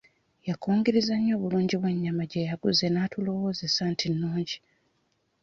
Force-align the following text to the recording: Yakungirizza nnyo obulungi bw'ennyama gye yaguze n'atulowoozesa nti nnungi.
Yakungirizza 0.47 1.15
nnyo 1.17 1.33
obulungi 1.37 1.75
bw'ennyama 1.81 2.23
gye 2.31 2.47
yaguze 2.49 2.85
n'atulowoozesa 2.89 3.83
nti 3.91 4.05
nnungi. 4.13 4.57